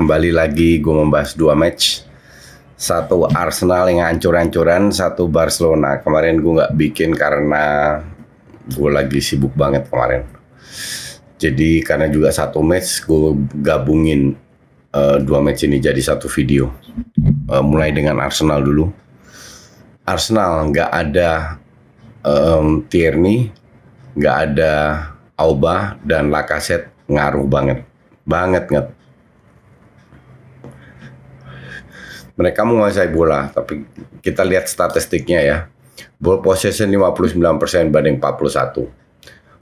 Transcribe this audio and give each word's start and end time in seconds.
Kembali 0.00 0.32
lagi 0.32 0.80
gue 0.80 0.96
membahas 0.96 1.36
dua 1.36 1.52
match. 1.52 2.08
Satu 2.72 3.28
Arsenal 3.28 3.84
yang 3.92 4.08
hancur-hancuran, 4.08 4.88
satu 4.88 5.28
Barcelona. 5.28 6.00
Kemarin 6.00 6.40
gue 6.40 6.56
nggak 6.56 6.72
bikin 6.72 7.12
karena 7.12 8.00
gue 8.64 8.88
lagi 8.88 9.20
sibuk 9.20 9.52
banget 9.52 9.92
kemarin. 9.92 10.24
Jadi 11.36 11.84
karena 11.84 12.08
juga 12.08 12.32
satu 12.32 12.64
match, 12.64 13.04
gue 13.04 13.44
gabungin 13.60 14.40
uh, 14.96 15.20
dua 15.20 15.44
match 15.44 15.68
ini 15.68 15.76
jadi 15.76 16.00
satu 16.00 16.32
video. 16.32 16.72
Uh, 17.52 17.60
mulai 17.60 17.92
dengan 17.92 18.24
Arsenal 18.24 18.64
dulu. 18.64 18.88
Arsenal 20.08 20.64
nggak 20.72 20.90
ada 20.96 21.60
um, 22.24 22.88
Tierney, 22.88 23.52
nggak 24.16 24.36
ada 24.48 24.72
Auba 25.36 26.00
dan 26.08 26.32
Lacazette 26.32 26.88
ngaruh 27.04 27.44
banget, 27.44 27.84
banget 28.24 28.64
nggak 28.64 28.96
mereka 32.40 32.64
menguasai 32.64 33.12
bola, 33.12 33.52
tapi 33.52 33.84
kita 34.24 34.40
lihat 34.48 34.64
statistiknya 34.64 35.44
ya. 35.44 35.68
Ball 36.16 36.40
possession 36.40 36.88
59% 36.88 37.36
banding 37.92 38.16
41. 38.16 38.88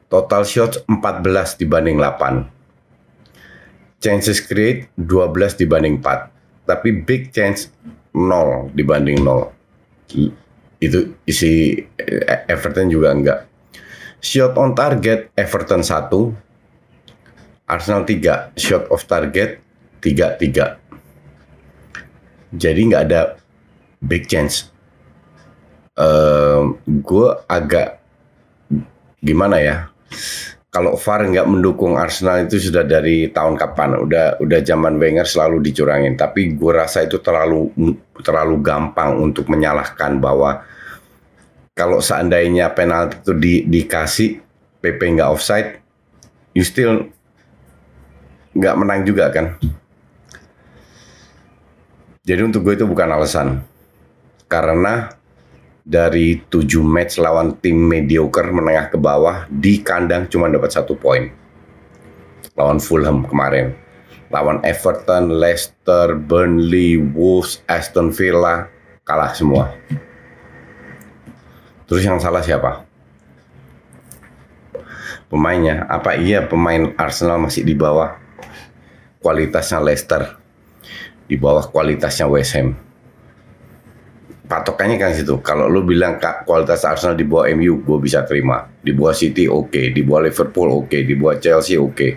Total 0.06 0.42
shots 0.46 0.86
14 0.86 1.58
dibanding 1.58 1.98
8. 1.98 3.98
Chances 3.98 4.38
create 4.46 4.94
12 4.94 5.58
dibanding 5.58 5.98
4. 5.98 6.70
Tapi 6.70 7.02
big 7.02 7.34
chance 7.34 7.66
0 8.14 8.70
dibanding 8.70 9.26
0. 9.26 9.50
Itu 10.78 11.18
isi 11.26 11.82
eh, 11.82 12.46
Everton 12.46 12.94
juga 12.94 13.10
enggak. 13.10 13.50
Shot 14.22 14.54
on 14.54 14.78
target 14.78 15.34
Everton 15.34 15.82
1. 15.82 16.14
Arsenal 17.66 18.06
3. 18.06 18.54
Shot 18.54 18.86
off 18.94 19.02
target 19.10 19.58
3-3 19.98 20.87
jadi 22.54 22.80
nggak 22.80 23.04
ada 23.10 23.36
big 24.00 24.30
chance. 24.30 24.70
Uh, 25.98 26.78
gue 26.86 27.28
agak 27.50 27.98
gimana 29.18 29.58
ya? 29.58 29.76
Kalau 30.68 31.00
VAR 31.00 31.26
nggak 31.26 31.48
mendukung 31.48 31.96
Arsenal 31.96 32.44
itu 32.44 32.60
sudah 32.60 32.84
dari 32.84 33.32
tahun 33.32 33.58
kapan? 33.58 33.98
Udah 34.04 34.38
udah 34.38 34.60
zaman 34.62 35.00
Wenger 35.00 35.26
selalu 35.26 35.64
dicurangin. 35.64 36.14
Tapi 36.14 36.54
gue 36.54 36.72
rasa 36.72 37.02
itu 37.08 37.18
terlalu 37.18 37.72
terlalu 38.22 38.62
gampang 38.62 39.16
untuk 39.18 39.48
menyalahkan 39.48 40.20
bahwa 40.20 40.62
kalau 41.72 42.02
seandainya 42.02 42.74
penalti 42.74 43.22
itu 43.22 43.32
di, 43.38 43.54
dikasih 43.66 44.42
PP 44.82 45.18
nggak 45.18 45.30
offside, 45.30 45.78
you 46.52 46.62
still 46.62 47.06
nggak 48.54 48.74
menang 48.78 49.06
juga 49.06 49.30
kan? 49.30 49.56
Jadi 52.28 52.44
untuk 52.44 52.60
gue 52.60 52.76
itu 52.76 52.84
bukan 52.84 53.08
alasan. 53.08 53.64
Karena 54.52 55.08
dari 55.80 56.44
tujuh 56.44 56.84
match 56.84 57.16
lawan 57.16 57.56
tim 57.56 57.88
mediocre 57.88 58.52
menengah 58.52 58.92
ke 58.92 59.00
bawah 59.00 59.48
di 59.48 59.80
kandang 59.80 60.28
cuma 60.28 60.52
dapat 60.52 60.68
satu 60.68 60.92
poin. 60.92 61.32
Lawan 62.52 62.84
Fulham 62.84 63.24
kemarin. 63.24 63.72
Lawan 64.28 64.60
Everton, 64.60 65.40
Leicester, 65.40 66.12
Burnley, 66.12 67.00
Wolves, 67.00 67.64
Aston 67.64 68.12
Villa 68.12 68.68
kalah 69.08 69.32
semua. 69.32 69.72
Terus 71.88 72.04
yang 72.04 72.20
salah 72.20 72.44
siapa? 72.44 72.84
Pemainnya. 75.32 75.88
Apa 75.88 76.20
iya 76.20 76.44
pemain 76.44 76.92
Arsenal 77.00 77.40
masih 77.40 77.64
di 77.64 77.72
bawah 77.72 78.20
kualitasnya 79.24 79.80
Leicester? 79.80 80.36
Di 81.28 81.36
bawah 81.36 81.68
kualitasnya 81.68 82.24
West 82.26 82.56
Ham. 82.56 82.72
Patokannya 84.48 84.96
kan 84.96 85.12
situ. 85.12 85.36
Kalau 85.44 85.68
lu 85.68 85.84
bilang 85.84 86.16
kualitas 86.48 86.80
Arsenal 86.88 87.12
di 87.12 87.28
bawah 87.28 87.44
MU, 87.52 87.84
gue 87.84 87.98
bisa 88.00 88.24
terima. 88.24 88.64
Di 88.80 88.96
bawah 88.96 89.12
City 89.12 89.44
oke, 89.44 89.68
okay. 89.68 89.86
di 89.92 90.00
bawah 90.00 90.24
Liverpool 90.24 90.72
oke, 90.72 90.88
okay. 90.88 91.04
di 91.04 91.12
bawah 91.12 91.36
Chelsea 91.36 91.76
oke. 91.76 91.92
Okay. 91.92 92.12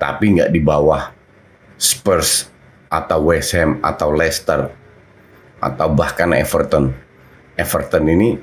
Tapi 0.00 0.40
nggak 0.40 0.48
di 0.48 0.60
bawah 0.64 1.12
Spurs 1.76 2.48
atau 2.88 3.28
West 3.28 3.52
Ham 3.52 3.76
atau 3.84 4.08
Leicester 4.16 4.72
atau 5.60 5.88
bahkan 5.92 6.32
Everton. 6.32 6.96
Everton 7.54 8.08
ini 8.08 8.34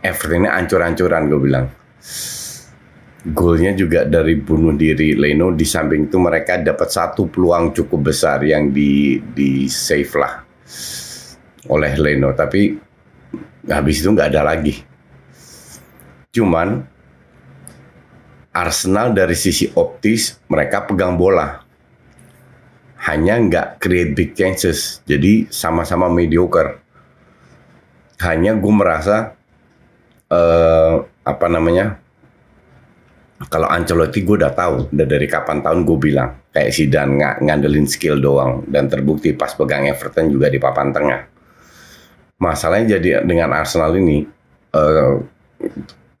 Everton 0.00 0.42
ini 0.42 0.48
ancur-ancuran 0.50 1.28
gue 1.28 1.40
bilang 1.44 1.66
golnya 3.20 3.76
juga 3.76 4.08
dari 4.08 4.40
bunuh 4.40 4.72
diri 4.72 5.12
Leno 5.12 5.52
di 5.52 5.68
samping 5.68 6.08
itu 6.08 6.16
mereka 6.16 6.56
dapat 6.56 6.88
satu 6.88 7.28
peluang 7.28 7.76
cukup 7.76 8.12
besar 8.12 8.40
yang 8.40 8.72
di 8.72 9.20
di 9.20 9.68
save 9.68 10.12
lah 10.16 10.40
oleh 11.68 11.92
Leno. 12.00 12.32
Tapi 12.32 12.72
habis 13.68 14.00
itu 14.00 14.08
nggak 14.08 14.30
ada 14.32 14.42
lagi. 14.56 14.74
Cuman 16.32 16.80
Arsenal 18.50 19.14
dari 19.14 19.36
sisi 19.36 19.68
optis 19.76 20.40
mereka 20.48 20.88
pegang 20.88 21.14
bola. 21.14 21.60
Hanya 23.04 23.36
nggak 23.36 23.68
create 23.80 24.12
big 24.16 24.30
chances. 24.32 25.04
Jadi 25.04 25.48
sama-sama 25.52 26.08
mediocre. 26.08 26.80
Hanya 28.20 28.52
gue 28.52 28.74
merasa 28.74 29.32
uh, 30.28 30.94
apa 31.24 31.46
namanya 31.48 31.99
kalau 33.48 33.72
Ancelotti 33.72 34.20
gue 34.20 34.36
udah 34.36 34.52
tahu, 34.52 34.92
udah 34.92 35.06
dari 35.08 35.24
kapan 35.24 35.64
tahun 35.64 35.88
gue 35.88 35.96
bilang 35.96 36.44
kayak 36.52 36.76
si 36.76 36.92
Dan 36.92 37.16
ng 37.16 37.48
ngandelin 37.48 37.88
skill 37.88 38.20
doang 38.20 38.68
dan 38.68 38.92
terbukti 38.92 39.32
pas 39.32 39.56
pegang 39.56 39.88
Everton 39.88 40.28
juga 40.28 40.52
di 40.52 40.60
papan 40.60 40.92
tengah. 40.92 41.20
Masalahnya 42.36 43.00
jadi 43.00 43.24
dengan 43.24 43.56
Arsenal 43.56 43.96
ini, 43.96 44.28
uh, 44.76 45.24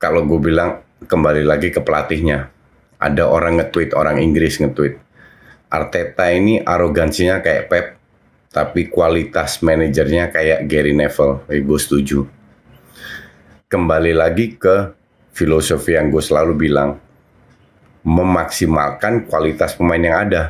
kalau 0.00 0.24
gue 0.24 0.40
bilang 0.40 0.80
kembali 1.04 1.44
lagi 1.44 1.68
ke 1.68 1.84
pelatihnya, 1.84 2.48
ada 3.00 3.24
orang 3.28 3.60
nge-tweet 3.60 3.92
orang 3.92 4.20
Inggris 4.20 4.56
nge-tweet, 4.60 4.96
Arteta 5.68 6.28
ini 6.32 6.60
arogansinya 6.60 7.40
kayak 7.44 7.64
Pep, 7.68 7.86
tapi 8.48 8.88
kualitas 8.88 9.60
manajernya 9.60 10.32
kayak 10.32 10.64
Gary 10.68 10.96
Neville. 10.96 11.44
Eh, 11.52 11.60
gue 11.60 11.78
setuju. 11.80 12.24
Kembali 13.70 14.12
lagi 14.12 14.56
ke 14.56 14.92
filosofi 15.32 15.96
yang 15.96 16.12
gue 16.12 16.20
selalu 16.20 16.52
bilang, 16.68 17.00
memaksimalkan 18.04 19.28
kualitas 19.28 19.76
pemain 19.76 20.00
yang 20.00 20.16
ada. 20.28 20.42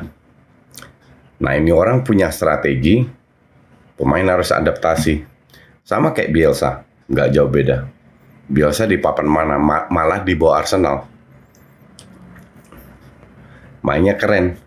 Nah 1.41 1.53
ini 1.57 1.73
orang 1.73 2.05
punya 2.05 2.29
strategi, 2.29 3.01
pemain 3.97 4.23
harus 4.23 4.53
adaptasi. 4.53 5.25
Sama 5.81 6.13
kayak 6.15 6.31
Bielsa, 6.31 6.85
nggak 7.09 7.29
jauh 7.33 7.49
beda. 7.49 7.89
Bielsa 8.47 8.85
di 8.85 9.01
papan 9.01 9.27
mana? 9.27 9.55
Ma 9.57 9.89
malah 9.89 10.21
di 10.21 10.37
bawah 10.37 10.61
Arsenal. 10.61 11.07
Mainnya 13.81 14.13
keren. 14.15 14.59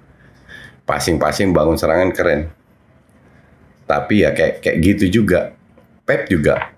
Passing-passing 0.85 1.55
bangun 1.55 1.81
serangan 1.81 2.11
keren. 2.13 2.53
Tapi 3.89 4.27
ya 4.27 4.35
kayak 4.35 4.61
kayak 4.61 4.77
gitu 4.83 5.23
juga. 5.23 5.55
Pep 6.05 6.29
juga. 6.29 6.75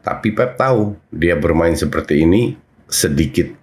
Tapi 0.00 0.32
Pep 0.32 0.56
tahu 0.56 0.96
dia 1.12 1.36
bermain 1.36 1.76
seperti 1.76 2.24
ini 2.24 2.56
sedikit 2.88 3.59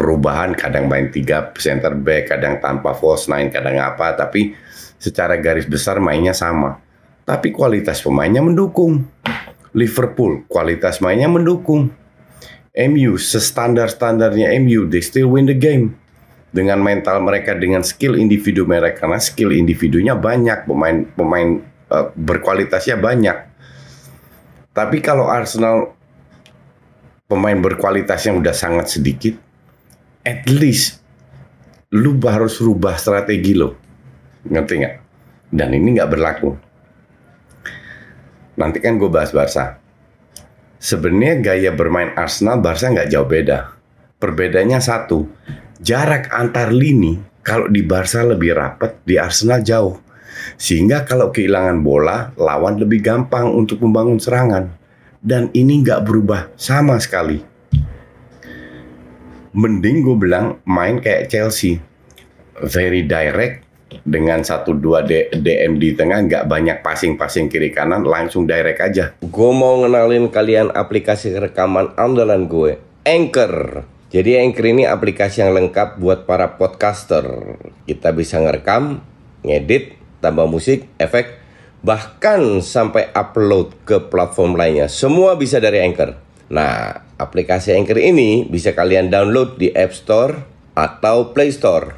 perubahan 0.00 0.56
kadang 0.56 0.88
main 0.88 1.12
tiga 1.12 1.52
center 1.60 1.92
back 1.92 2.32
kadang 2.32 2.56
tanpa 2.64 2.96
false 2.96 3.28
nine 3.28 3.52
kadang 3.52 3.76
apa 3.76 4.16
tapi 4.16 4.56
secara 4.96 5.36
garis 5.36 5.68
besar 5.68 6.00
mainnya 6.00 6.32
sama 6.32 6.80
tapi 7.30 7.54
kualitas 7.54 8.02
pemainnya 8.02 8.42
mendukung. 8.42 9.06
Liverpool 9.70 10.42
kualitas 10.50 10.98
mainnya 10.98 11.30
mendukung. 11.30 11.94
MU 12.74 13.14
sestandar-standarnya 13.14 14.50
MU, 14.58 14.90
they 14.90 14.98
still 14.98 15.30
win 15.30 15.46
the 15.46 15.54
game. 15.54 15.94
Dengan 16.50 16.82
mental 16.82 17.22
mereka, 17.22 17.54
dengan 17.54 17.86
skill 17.86 18.18
individu 18.18 18.66
mereka, 18.66 19.06
karena 19.06 19.22
skill 19.22 19.54
individunya 19.54 20.18
banyak, 20.18 20.66
pemain 20.66 21.06
pemain 21.14 21.62
uh, 21.86 22.10
berkualitasnya 22.18 22.98
banyak. 22.98 23.46
Tapi 24.74 24.98
kalau 24.98 25.30
Arsenal 25.30 25.94
pemain 27.30 27.54
berkualitasnya 27.54 28.34
udah 28.34 28.50
sangat 28.50 28.98
sedikit, 28.98 29.38
at 30.24 30.44
least 30.48 31.00
lu 31.90 32.16
harus 32.22 32.62
rubah 32.62 32.94
strategi 32.94 33.56
lo, 33.56 33.74
ngerti 34.46 34.74
nggak? 34.78 34.96
Dan 35.50 35.74
ini 35.74 35.98
nggak 35.98 36.10
berlaku. 36.10 36.50
Nanti 38.60 38.78
kan 38.78 39.00
gue 39.00 39.10
bahas 39.10 39.34
Barca. 39.34 39.80
Sebenarnya 40.80 41.42
gaya 41.42 41.70
bermain 41.74 42.14
Arsenal 42.14 42.62
Barca 42.62 42.88
nggak 42.88 43.10
jauh 43.10 43.26
beda. 43.26 43.74
Perbedaannya 44.20 44.80
satu, 44.80 45.26
jarak 45.80 46.30
antar 46.30 46.70
lini 46.70 47.18
kalau 47.40 47.66
di 47.66 47.82
Barca 47.82 48.22
lebih 48.22 48.54
rapat, 48.54 49.00
di 49.02 49.16
Arsenal 49.16 49.64
jauh. 49.64 49.96
Sehingga 50.60 51.02
kalau 51.08 51.34
kehilangan 51.34 51.80
bola, 51.82 52.32
lawan 52.36 52.78
lebih 52.78 53.02
gampang 53.02 53.50
untuk 53.50 53.82
membangun 53.82 54.20
serangan. 54.20 54.72
Dan 55.20 55.52
ini 55.52 55.84
nggak 55.84 56.04
berubah 56.06 56.52
sama 56.56 56.96
sekali. 56.96 57.49
Mending 59.50 60.06
gue 60.06 60.14
bilang 60.14 60.62
main 60.62 61.02
kayak 61.02 61.26
Chelsea. 61.26 61.82
Very 62.60 63.02
direct, 63.08 63.66
dengan 64.06 64.46
satu 64.46 64.76
dua 64.78 65.02
DM 65.02 65.82
di 65.82 65.98
tengah 65.98 66.22
nggak 66.22 66.44
banyak 66.46 66.78
passing-passing 66.86 67.50
kiri 67.50 67.74
kanan 67.74 68.06
langsung 68.06 68.46
direct 68.46 68.78
aja. 68.78 69.04
Gue 69.18 69.50
mau 69.50 69.82
ngenalin 69.82 70.30
kalian 70.30 70.70
aplikasi 70.70 71.34
rekaman 71.34 71.98
andalan 71.98 72.46
gue, 72.46 72.78
Anchor. 73.02 73.86
Jadi 74.10 74.38
Anchor 74.38 74.66
ini 74.70 74.86
aplikasi 74.86 75.42
yang 75.42 75.54
lengkap 75.54 75.98
buat 75.98 76.26
para 76.26 76.54
podcaster. 76.58 77.26
Kita 77.86 78.14
bisa 78.14 78.38
ngerekam, 78.42 79.02
ngedit, 79.42 79.98
tambah 80.22 80.46
musik, 80.46 80.86
efek, 80.98 81.38
bahkan 81.82 82.62
sampai 82.62 83.10
upload 83.14 83.74
ke 83.86 83.98
platform 84.10 84.58
lainnya. 84.58 84.86
Semua 84.90 85.34
bisa 85.34 85.58
dari 85.58 85.82
Anchor. 85.82 86.29
Nah, 86.50 87.06
aplikasi 87.14 87.78
Anchor 87.78 88.02
ini 88.02 88.42
bisa 88.50 88.74
kalian 88.74 89.06
download 89.06 89.54
di 89.54 89.70
App 89.70 89.94
Store 89.94 90.34
atau 90.74 91.30
Play 91.30 91.54
Store 91.54 91.94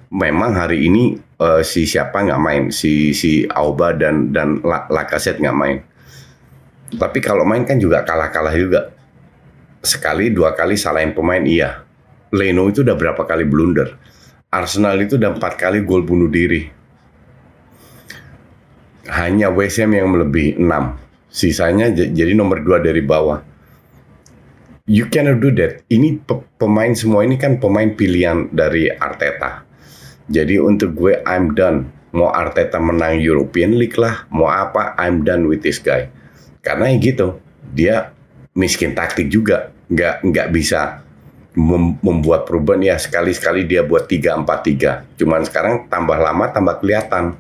Memang 0.10 0.58
hari 0.58 0.90
ini 0.90 1.22
uh, 1.38 1.62
si 1.62 1.86
siapa 1.86 2.26
nggak 2.26 2.42
main, 2.42 2.74
si 2.74 3.14
si 3.14 3.46
Auba 3.46 3.94
dan 3.94 4.34
dan 4.34 4.58
Lakaset 4.66 5.38
nggak 5.38 5.58
main. 5.58 5.86
Tapi 6.98 7.22
kalau 7.22 7.46
main 7.46 7.62
kan 7.62 7.78
juga 7.78 8.02
kalah-kalah 8.02 8.58
juga. 8.58 8.97
Sekali 9.82 10.34
dua 10.34 10.58
kali 10.58 10.78
salahin 10.78 11.12
pemain 11.12 11.44
iya. 11.44 11.84
Leno 12.34 12.68
itu 12.68 12.84
udah 12.84 12.96
berapa 12.96 13.24
kali 13.24 13.48
blunder. 13.48 13.96
Arsenal 14.52 15.00
itu 15.00 15.20
udah 15.20 15.36
empat 15.36 15.60
kali 15.60 15.84
gol 15.84 16.04
bunuh 16.04 16.32
diri 16.32 16.78
hanya 19.12 19.48
West 19.52 19.80
Ham 19.80 19.96
yang 19.96 20.12
melebihi 20.12 20.60
6. 20.60 20.68
Sisanya 21.32 21.92
jadi 21.92 22.32
nomor 22.36 22.64
2 22.64 22.84
dari 22.84 23.02
bawah. 23.04 23.40
You 24.88 25.12
cannot 25.12 25.44
do 25.44 25.52
that. 25.60 25.84
Ini 25.92 26.24
pemain 26.56 26.96
semua 26.96 27.28
ini 27.28 27.36
kan 27.36 27.60
pemain 27.60 27.92
pilihan 27.92 28.48
dari 28.56 28.88
Arteta. 28.88 29.68
Jadi 30.32 30.60
untuk 30.60 30.96
gue 30.96 31.20
I'm 31.28 31.56
done. 31.56 31.92
Mau 32.16 32.32
Arteta 32.32 32.80
menang 32.80 33.20
European 33.20 33.76
League 33.76 34.00
lah, 34.00 34.24
mau 34.32 34.48
apa 34.48 34.96
I'm 34.96 35.28
done 35.28 35.44
with 35.44 35.60
this 35.60 35.78
guy. 35.84 36.08
Karena 36.64 36.88
ya 36.88 36.98
gitu, 37.04 37.36
dia 37.76 38.16
miskin 38.58 38.98
taktik 38.98 39.30
juga, 39.30 39.70
nggak 39.94 40.26
nggak 40.26 40.48
bisa 40.50 41.06
membuat 42.02 42.46
perubahan 42.46 42.86
ya 42.86 42.96
sekali-sekali 42.98 43.66
dia 43.66 43.82
buat 43.82 44.06
3-4-3. 44.06 45.18
Cuman 45.18 45.42
sekarang 45.46 45.90
tambah 45.90 46.18
lama 46.18 46.50
tambah 46.54 46.82
kelihatan 46.82 47.34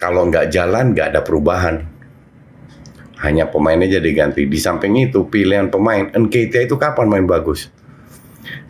kalau 0.00 0.28
nggak 0.28 0.48
jalan 0.48 0.96
nggak 0.96 1.16
ada 1.16 1.20
perubahan. 1.20 1.84
Hanya 3.18 3.50
pemainnya 3.50 3.98
jadi 3.98 4.14
ganti. 4.14 4.46
Di 4.46 4.56
samping 4.62 5.10
itu 5.10 5.26
pilihan 5.26 5.68
pemain, 5.68 6.06
Nketiah 6.06 6.70
itu 6.70 6.78
kapan 6.78 7.10
main 7.10 7.26
bagus? 7.26 7.66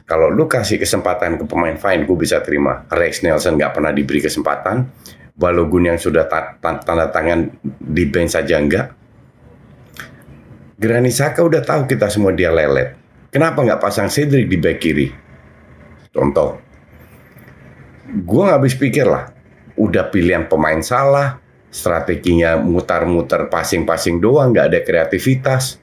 Kalau 0.08 0.32
lu 0.32 0.48
kasih 0.48 0.80
kesempatan 0.80 1.36
ke 1.36 1.44
pemain 1.44 1.76
fine, 1.76 2.08
gue 2.08 2.16
bisa 2.16 2.40
terima. 2.40 2.88
Rex 2.88 3.20
Nelson 3.20 3.60
nggak 3.60 3.76
pernah 3.76 3.92
diberi 3.92 4.24
kesempatan. 4.24 4.88
Balogun 5.36 5.92
yang 5.92 6.00
sudah 6.00 6.24
tanda 6.58 7.12
tangan 7.12 7.52
di 7.76 8.08
bench 8.08 8.32
saja 8.32 8.56
enggak. 8.56 8.96
Granit 10.78 11.18
Saka 11.18 11.42
udah 11.42 11.58
tahu 11.60 11.90
kita 11.90 12.06
semua 12.06 12.30
dia 12.30 12.54
lelet. 12.54 12.94
Kenapa 13.34 13.66
nggak 13.66 13.82
pasang 13.82 14.06
Cedric 14.06 14.46
di 14.46 14.56
back 14.62 14.78
kiri? 14.78 15.10
Contoh. 16.14 16.62
Gue 18.08 18.40
nggak 18.46 18.62
habis 18.62 18.78
pikir 18.78 19.04
lah 19.04 19.34
udah 19.78 20.10
pilihan 20.10 20.50
pemain 20.50 20.82
salah, 20.82 21.38
strateginya 21.70 22.58
mutar-mutar 22.58 23.46
passing-passing 23.46 24.18
doang, 24.18 24.50
nggak 24.50 24.66
ada 24.74 24.80
kreativitas. 24.82 25.78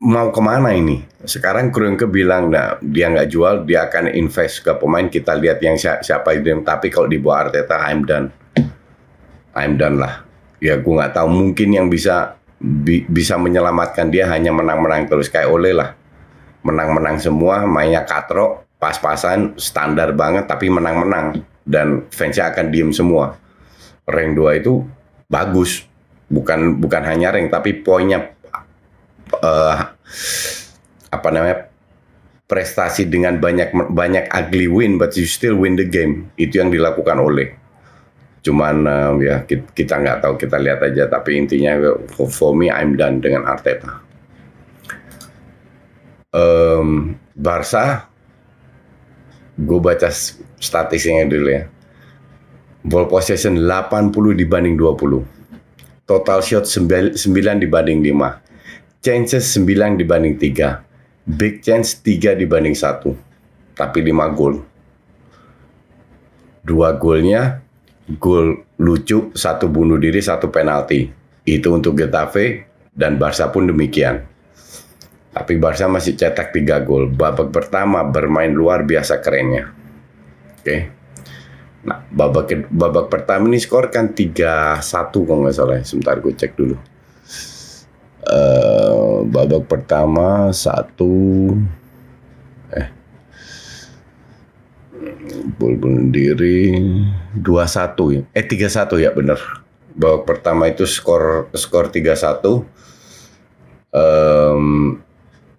Mau 0.00 0.32
ke 0.32 0.40
mana 0.40 0.72
ini? 0.72 1.04
Sekarang 1.28 1.68
Kroenke 1.68 2.08
bilang, 2.08 2.48
nah 2.48 2.80
dia 2.80 3.12
nggak 3.12 3.28
jual, 3.28 3.68
dia 3.68 3.84
akan 3.84 4.16
invest 4.16 4.64
ke 4.64 4.72
pemain. 4.80 5.04
Kita 5.04 5.36
lihat 5.36 5.60
yang 5.60 5.76
siapa 5.76 6.32
itu. 6.32 6.56
Tapi 6.64 6.88
kalau 6.88 7.04
di 7.04 7.20
bawah 7.20 7.44
Arteta, 7.44 7.76
I'm 7.84 8.08
done. 8.08 8.32
I'm 9.52 9.76
done 9.76 10.00
lah. 10.00 10.29
Ya 10.60 10.76
gue 10.76 10.92
nggak 10.92 11.16
tahu. 11.16 11.28
Mungkin 11.28 11.68
yang 11.72 11.88
bisa 11.88 12.36
bi 12.60 13.08
bisa 13.08 13.40
menyelamatkan 13.40 14.12
dia 14.12 14.28
hanya 14.28 14.52
menang-menang 14.52 15.08
terus 15.08 15.32
kayak 15.32 15.48
Ole 15.48 15.72
lah. 15.72 15.96
Menang-menang 16.60 17.16
semua, 17.16 17.64
mainnya 17.64 18.04
katro, 18.04 18.68
pas-pasan 18.76 19.56
standar 19.56 20.12
banget 20.12 20.44
tapi 20.44 20.68
menang-menang 20.68 21.40
dan 21.64 22.04
fansnya 22.12 22.52
akan 22.52 22.68
diem 22.68 22.92
semua. 22.92 23.40
Rank 24.04 24.36
2 24.36 24.60
itu 24.60 24.84
bagus, 25.30 25.88
bukan 26.30 26.78
bukan 26.78 27.02
hanya 27.04 27.34
rank 27.34 27.50
tapi 27.50 27.82
poinnya 27.82 28.30
uh, 29.42 29.76
apa 31.10 31.28
namanya 31.34 31.70
prestasi 32.46 33.06
dengan 33.06 33.38
banyak 33.38 33.74
banyak 33.90 34.30
ugly 34.30 34.66
win 34.66 34.98
but 34.98 35.14
you 35.14 35.26
still 35.26 35.58
win 35.58 35.74
the 35.74 35.86
game 35.86 36.30
itu 36.38 36.58
yang 36.62 36.70
dilakukan 36.70 37.18
oleh 37.18 37.54
cuman 38.40 38.76
uh, 38.88 39.12
ya 39.20 39.44
kita 39.48 40.00
nggak 40.00 40.24
tahu 40.24 40.34
kita 40.40 40.56
lihat 40.56 40.80
aja 40.80 41.08
tapi 41.12 41.36
intinya 41.36 41.76
for 42.08 42.56
me 42.56 42.72
I'm 42.72 42.96
done 42.96 43.20
dengan 43.20 43.44
Arteta 43.44 44.00
um, 46.32 47.16
Barca 47.36 48.10
gue 49.60 49.80
baca 49.80 50.08
statistiknya 50.60 51.28
dulu 51.28 51.48
ya. 51.52 51.64
Ball 52.80 53.04
possession 53.04 53.60
80 53.60 54.36
dibanding 54.36 54.76
20. 54.76 56.08
Total 56.08 56.40
shot 56.40 56.64
9 56.64 57.20
dibanding 57.60 58.00
5. 58.00 59.04
Chances 59.04 59.44
9 59.60 60.00
dibanding 60.00 60.40
3. 60.40 60.80
Big 61.28 61.60
chance 61.60 62.00
3 62.00 62.40
dibanding 62.40 62.72
1. 62.72 63.76
Tapi 63.76 63.98
5 64.00 64.36
gol. 64.36 64.64
Dua 66.64 66.92
golnya 66.96 67.64
gol 68.18 68.66
lucu, 68.80 69.30
satu 69.36 69.68
bunuh 69.68 70.00
diri, 70.00 70.18
satu 70.18 70.48
penalti. 70.48 71.06
Itu 71.46 71.76
untuk 71.76 71.94
Getafe 72.00 72.66
dan 72.90 73.20
Barca 73.20 73.52
pun 73.52 73.68
demikian. 73.68 74.26
Tapi 75.30 75.62
Barca 75.62 75.86
masih 75.86 76.18
cetak 76.18 76.50
3 76.50 76.82
gol. 76.82 77.06
Babak 77.06 77.54
pertama 77.54 78.02
bermain 78.02 78.50
luar 78.50 78.82
biasa 78.82 79.22
kerennya. 79.22 79.70
Oke. 80.58 80.64
Okay. 80.66 80.80
Nah, 81.80 82.04
babak 82.12 82.68
babak 82.68 83.08
pertama 83.08 83.48
ini 83.48 83.56
skor 83.56 83.88
kan 83.88 84.12
3-1 84.12 84.84
kalau 85.24 85.46
nggak 85.46 85.56
salah. 85.56 85.80
Sebentar 85.80 86.18
gue 86.18 86.34
cek 86.34 86.52
dulu. 86.58 86.76
Uh, 88.20 89.24
babak 89.24 89.64
pertama 89.64 90.52
satu 90.52 91.48
gol 95.60 95.76
bunuh 95.76 96.08
diri 96.08 96.72
2-1 97.36 98.16
ya. 98.16 98.22
Eh 98.32 98.44
3-1 98.48 99.04
ya 99.04 99.12
bener. 99.12 99.36
Babak 99.92 100.24
pertama 100.24 100.72
itu 100.72 100.88
skor 100.88 101.52
skor 101.52 101.92
3-1. 101.92 102.64
Um, 103.92 104.96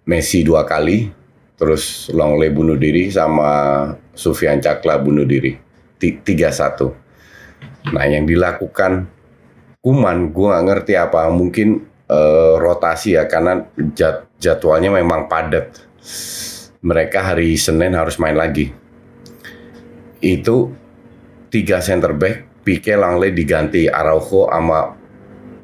Messi 0.02 0.42
dua 0.42 0.66
kali, 0.66 1.14
terus 1.54 2.10
Longley 2.10 2.50
bunuh 2.50 2.74
diri 2.74 3.06
sama 3.06 3.86
Sufyan 4.18 4.58
Cakla 4.58 4.98
bunuh 4.98 5.22
diri. 5.22 5.54
tiga 6.02 6.50
satu. 6.50 6.90
Nah, 7.94 8.02
yang 8.10 8.26
dilakukan 8.26 9.06
Kuman, 9.82 10.30
gue 10.30 10.46
nggak 10.46 10.66
ngerti 10.66 10.94
apa, 10.94 11.26
mungkin 11.30 11.82
uh, 12.06 12.54
rotasi 12.58 13.18
ya 13.18 13.26
karena 13.26 13.66
jad, 13.98 14.30
jadwalnya 14.38 14.94
memang 14.94 15.26
padat. 15.26 15.74
Mereka 16.82 17.18
hari 17.18 17.58
Senin 17.58 17.94
harus 17.94 18.14
main 18.22 18.38
lagi. 18.38 18.70
Itu 20.22 20.70
tiga 21.50 21.82
center 21.82 22.14
back, 22.14 22.62
Pique 22.62 22.94
Langley 22.94 23.34
diganti 23.34 23.90
Araujo 23.90 24.46
sama 24.46 24.94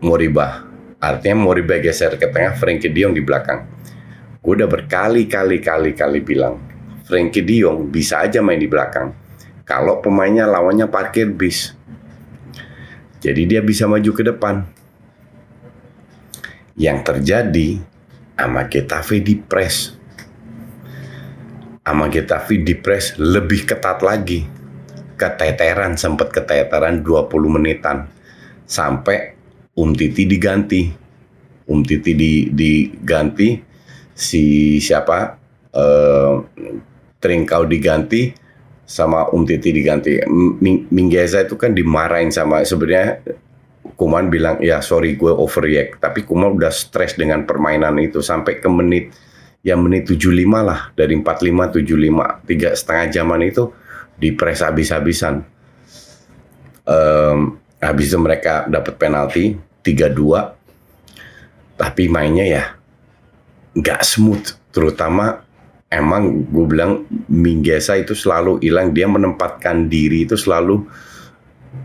Moriba. 0.03 0.67
Artinya 0.99 1.47
Moriba 1.47 1.79
geser 1.79 2.19
ke 2.19 2.27
tengah, 2.27 2.59
Frankie 2.59 2.91
Dion 2.91 3.15
di 3.15 3.23
belakang. 3.23 3.71
Gue 4.43 4.59
udah 4.59 4.67
berkali-kali 4.67 5.63
kali 5.63 5.95
kali 5.95 6.19
bilang, 6.27 6.59
Frankie 7.07 7.47
Dion 7.47 7.87
bisa 7.87 8.19
aja 8.19 8.43
main 8.43 8.59
di 8.59 8.67
belakang. 8.67 9.15
Kalau 9.63 10.03
pemainnya 10.03 10.49
lawannya 10.51 10.91
parkir 10.91 11.31
bis, 11.31 11.79
jadi 13.19 13.43
dia 13.47 13.61
bisa 13.63 13.91
maju 13.91 14.11
ke 14.15 14.23
depan. 14.23 14.67
Yang 16.79 16.99
terjadi 17.03 17.69
sama 18.39 18.71
Getafe 18.71 19.19
di 19.19 19.35
press. 19.35 19.98
Sama 21.89 22.13
Getafe 22.13 22.61
di 22.61 22.77
press 22.77 23.17
lebih 23.17 23.65
ketat 23.65 24.05
lagi. 24.05 24.45
Keteteran, 25.17 25.97
sempat 25.97 26.29
keteteran 26.29 27.01
20 27.01 27.33
menitan. 27.49 28.05
Sampai 28.69 29.33
Um 29.73 29.97
Titi 29.97 30.29
diganti. 30.29 30.85
Um 31.65 31.81
Titi 31.81 32.13
di, 32.13 32.53
diganti. 32.53 33.57
Si 34.13 34.77
siapa? 34.85 35.33
Uh, 35.73 36.45
Trinkau 37.25 37.65
diganti 37.65 38.37
sama 38.85 39.33
Um 39.33 39.49
Titi 39.49 39.73
diganti. 39.73 40.21
Minggeza 40.93 41.41
itu 41.41 41.57
kan 41.57 41.73
dimarahin 41.73 42.29
sama 42.29 42.69
sebenarnya 42.69 43.25
Kuman 43.97 44.29
bilang 44.29 44.61
ya 44.61 44.85
sorry 44.85 45.17
gue 45.17 45.33
overreact 45.33 46.05
tapi 46.05 46.21
Kuman 46.29 46.53
udah 46.53 46.69
stres 46.69 47.17
dengan 47.17 47.49
permainan 47.49 47.97
itu 47.97 48.21
sampai 48.21 48.61
ke 48.61 48.69
menit 48.69 49.17
ya 49.63 49.75
menit 49.75 50.07
75 50.09 50.45
lah 50.63 50.95
dari 50.95 51.19
45 51.19 51.83
75 51.83 52.49
tiga 52.49 52.69
setengah 52.75 53.07
jaman 53.11 53.41
itu 53.47 53.71
di 54.19 54.35
press 54.35 54.63
habis-habisan. 54.63 55.43
Um, 56.89 57.61
habis 57.79 58.11
itu 58.11 58.19
mereka 58.19 58.65
dapat 58.65 58.97
penalti 58.97 59.55
3-2 59.85 61.79
tapi 61.79 62.11
mainnya 62.11 62.47
ya 62.49 62.65
nggak 63.77 64.03
smooth. 64.03 64.73
Terutama 64.75 65.49
emang 65.89 66.45
gue 66.49 66.67
bilang 66.69 67.09
Minggesa 67.31 67.97
itu 67.97 68.13
selalu 68.13 68.61
hilang 68.61 68.93
dia 68.93 69.09
menempatkan 69.09 69.89
diri 69.89 70.29
itu 70.29 70.37
selalu 70.37 70.85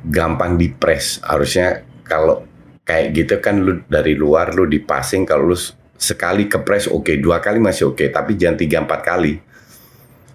gampang 0.08 0.60
dipres 0.60 1.24
harusnya 1.24 1.84
kalau 2.03 2.44
kayak 2.84 3.15
gitu 3.15 3.39
kan 3.39 3.63
lu 3.63 3.80
dari 3.88 4.20
luar 4.20 4.51
lu 4.51 4.68
di 4.68 4.84
passing 4.84 5.24
kalau 5.24 5.56
lu 5.56 5.58
sekali 5.98 6.50
ke 6.50 6.60
press 6.62 6.90
oke. 6.90 7.06
Okay, 7.06 7.16
dua 7.22 7.40
kali 7.40 7.62
masih 7.62 7.94
oke 7.94 8.02
okay, 8.02 8.08
tapi 8.10 8.36
jangan 8.36 8.58
tiga 8.60 8.84
empat 8.84 9.00
kali. 9.02 9.40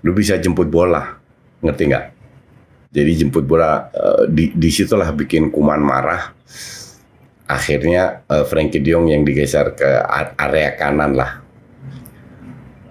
Lu 0.07 0.15
bisa 0.15 0.39
jemput 0.39 0.71
bola 0.71 1.19
ngerti 1.61 1.83
nggak? 1.91 2.05
Jadi 2.89 3.11
jemput 3.21 3.45
bola 3.45 3.93
uh, 3.93 4.25
di 4.25 4.55
di 4.55 4.71
situlah 4.73 5.13
bikin 5.13 5.53
kuman 5.53 5.83
marah. 5.83 6.33
Akhirnya 7.49 8.25
uh, 8.29 8.45
Frankie 8.45 8.81
Diong 8.81 9.09
yang 9.09 9.25
digeser 9.25 9.73
ke 9.77 9.89
area 10.37 10.77
kanan 10.77 11.17
lah. 11.17 11.41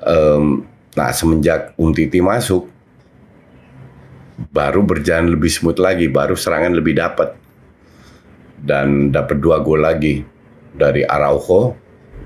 Um, 0.08 0.66
nah 0.98 1.14
semenjak 1.14 1.78
Umtiti 1.78 2.24
masuk 2.24 2.70
baru 4.54 4.86
berjalan 4.86 5.34
lebih 5.34 5.50
smooth 5.50 5.82
lagi 5.82 6.06
baru 6.10 6.38
serangan 6.38 6.78
lebih 6.78 6.94
dapat 6.98 7.34
dan 8.62 9.10
dapat 9.10 9.42
dua 9.42 9.62
gol 9.62 9.82
lagi 9.82 10.22
dari 10.78 11.02
Araujo 11.02 11.74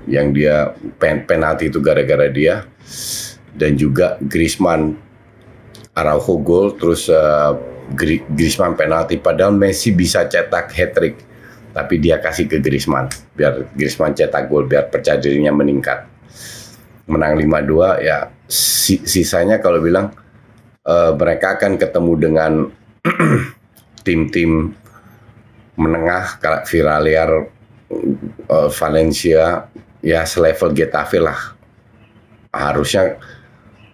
yang 0.08 0.34
dia 0.34 0.74
pen 0.98 1.26
penalti 1.26 1.70
itu 1.70 1.78
gara-gara 1.78 2.28
dia. 2.30 2.66
Dan 3.52 3.76
juga 3.76 4.16
Griezmann 4.18 4.96
Araujo 5.92 6.40
gol 6.40 6.66
terus 6.80 7.12
uh, 7.12 7.52
Griezmann 8.32 8.74
penalti. 8.74 9.20
Padahal 9.20 9.52
Messi 9.52 9.92
bisa 9.92 10.24
cetak 10.24 10.72
hat 10.72 10.90
trick 10.96 11.16
tapi 11.72 12.00
dia 12.00 12.20
kasih 12.20 12.48
ke 12.48 12.60
Griezmann. 12.60 13.08
Biar 13.36 13.72
Griezmann 13.76 14.16
cetak 14.16 14.48
gol 14.48 14.68
biar 14.68 14.88
percaya 14.88 15.20
dirinya 15.20 15.52
meningkat. 15.52 16.08
Menang 17.08 17.36
5-2 17.36 18.06
ya 18.06 18.30
sisanya 18.48 19.58
kalau 19.58 19.82
bilang 19.82 20.14
uh, 20.86 21.12
mereka 21.16 21.58
akan 21.58 21.76
ketemu 21.80 22.12
dengan 22.20 22.52
tim-tim 24.06 24.76
menengah 25.76 26.38
kayak 26.38 26.68
Villarreal, 26.68 27.48
uh, 28.52 28.68
Valencia 28.68 29.66
ya 30.02 30.26
selevel 30.26 30.74
Getafe 30.74 31.22
lah. 31.22 31.56
Harusnya 32.52 33.16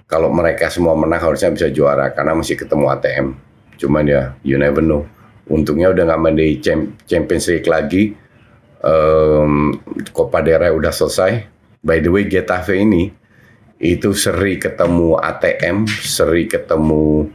kalau 0.08 0.32
mereka 0.32 0.72
semua 0.72 0.96
menang 0.96 1.20
harusnya 1.20 1.52
bisa 1.52 1.68
juara 1.68 2.10
karena 2.10 2.32
masih 2.34 2.56
ketemu 2.56 2.88
ATM 2.90 3.26
cuman 3.78 4.04
ya 4.10 4.34
you 4.42 4.58
never 4.58 4.82
know. 4.82 5.06
Untungnya 5.48 5.88
udah 5.94 6.04
nggak 6.04 6.20
main 6.20 6.36
di 6.36 6.60
Champions 7.08 7.48
League 7.48 7.70
lagi. 7.70 8.12
Um, 8.84 9.80
Copa 10.12 10.44
del 10.44 10.60
Rey 10.60 10.70
udah 10.74 10.92
selesai. 10.92 11.48
By 11.80 12.04
the 12.04 12.12
way, 12.12 12.28
Getafe 12.28 12.84
ini 12.84 13.08
itu 13.80 14.12
seri 14.12 14.58
ketemu 14.58 15.16
ATM, 15.16 15.86
seri 15.88 16.50
ketemu 16.50 17.30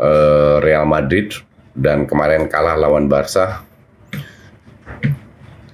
uh, 0.00 0.58
Real 0.58 0.88
Madrid 0.88 1.36
dan 1.76 2.08
kemarin 2.08 2.50
kalah 2.50 2.74
lawan 2.74 3.06
Barca. 3.06 3.62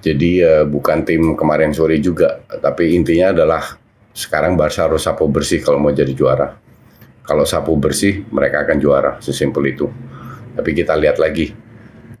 Jadi 0.07 0.39
uh, 0.39 0.63
bukan 0.63 1.03
tim 1.03 1.35
kemarin 1.35 1.75
sore 1.75 1.99
juga, 1.99 2.39
tapi 2.63 2.95
intinya 2.95 3.35
adalah 3.35 3.75
sekarang 4.15 4.55
Barca 4.55 4.87
harus 4.87 5.03
sapu 5.03 5.27
bersih 5.27 5.59
kalau 5.59 5.83
mau 5.83 5.91
jadi 5.91 6.15
juara. 6.15 6.55
Kalau 7.27 7.43
sapu 7.43 7.75
bersih, 7.75 8.23
mereka 8.31 8.63
akan 8.63 8.79
juara, 8.79 9.11
sesimpel 9.19 9.67
itu. 9.67 9.91
Tapi 10.55 10.71
kita 10.71 10.95
lihat 10.95 11.19
lagi 11.19 11.51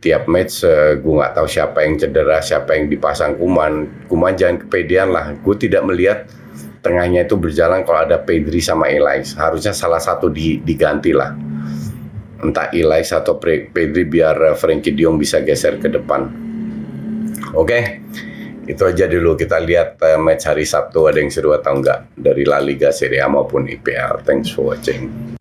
tiap 0.03 0.27
match 0.27 0.67
uh, 0.67 0.99
gue 0.99 1.13
nggak 1.15 1.31
tahu 1.31 1.47
siapa 1.47 1.87
yang 1.87 1.95
cedera, 1.95 2.43
siapa 2.43 2.75
yang 2.75 2.91
dipasang 2.91 3.39
Kuman. 3.39 4.05
Kuman 4.11 4.35
jangan 4.35 4.67
kepedean 4.67 5.15
lah. 5.15 5.31
Gue 5.39 5.55
tidak 5.55 5.87
melihat 5.87 6.27
tengahnya 6.83 7.23
itu 7.23 7.39
berjalan 7.39 7.87
kalau 7.87 8.03
ada 8.03 8.19
Pedri 8.19 8.59
sama 8.59 8.91
Elais. 8.91 9.31
Harusnya 9.39 9.71
salah 9.71 10.03
satu 10.03 10.27
di, 10.27 10.59
diganti 10.59 11.15
lah. 11.15 11.31
Entah 12.43 12.67
Elais 12.75 13.09
atau 13.15 13.39
Pedri 13.39 14.03
biar 14.03 14.35
uh, 14.51 14.55
Frankie 14.59 14.91
Dion 14.91 15.15
bisa 15.15 15.39
geser 15.39 15.79
ke 15.79 15.87
depan. 15.87 16.46
Oke. 17.57 17.65
Okay? 17.65 17.83
Itu 18.67 18.83
aja 18.83 19.07
dulu 19.07 19.39
kita 19.39 19.63
lihat 19.63 19.95
uh, 20.03 20.19
match 20.19 20.45
hari 20.45 20.67
Sabtu 20.67 21.07
ada 21.07 21.23
yang 21.23 21.31
seru 21.31 21.55
atau 21.55 21.79
enggak 21.79 22.11
dari 22.19 22.43
La 22.43 22.59
Liga 22.59 22.91
Serie 22.91 23.23
A 23.23 23.31
maupun 23.31 23.63
IPL. 23.63 24.27
Thanks 24.27 24.51
for 24.51 24.75
watching. 24.75 25.36